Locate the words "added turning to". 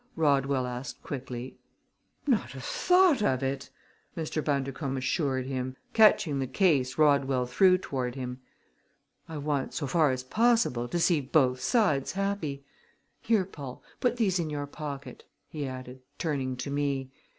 15.67-16.71